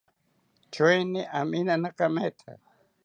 [0.73, 2.51] Choeni aminana kametha